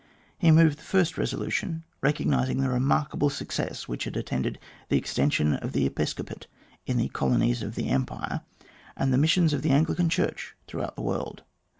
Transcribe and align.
He 0.39 0.49
moved 0.49 0.79
the 0.79 0.83
first 0.83 1.15
resolution, 1.15 1.83
recognising 2.01 2.59
the 2.59 2.69
remark 2.71 3.11
able 3.13 3.29
success 3.29 3.87
which 3.87 4.05
had 4.05 4.17
attended 4.17 4.57
the 4.89 4.97
extension 4.97 5.53
of 5.53 5.73
the 5.73 5.85
episcopate 5.85 6.47
in 6.87 6.97
the 6.97 7.09
colonies 7.09 7.61
of 7.61 7.75
the 7.75 7.87
Empire 7.89 8.41
and 8.97 9.13
the 9.13 9.19
missions 9.19 9.53
of 9.53 9.61
the 9.61 9.69
Anglican 9.69 10.09
Church 10.09 10.55
throughout 10.65 10.95
the 10.95 11.03
world. 11.03 11.43